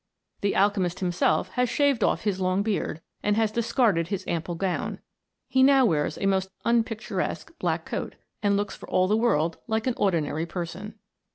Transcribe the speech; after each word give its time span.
The 0.39 0.55
alchemist 0.55 0.99
himself 0.99 1.49
has 1.49 1.69
shaved 1.69 2.03
off 2.03 2.23
his 2.23 2.41
long 2.41 2.63
beard, 2.63 3.01
and 3.21 3.37
has 3.37 3.51
discarded 3.51 4.07
his 4.07 4.25
ample 4.25 4.55
gown; 4.55 4.97
he 5.47 5.61
now 5.61 5.85
wears 5.85 6.17
a 6.17 6.25
most 6.25 6.49
unpicturesque 6.65 7.51
black 7.59 7.85
coat, 7.85 8.15
and 8.41 8.57
looks 8.57 8.75
for 8.75 8.89
all 8.89 9.07
the 9.07 9.15
world 9.15 9.59
like 9.67 9.85
an 9.85 9.93
ordinary 9.97 10.47
person. 10.47 10.95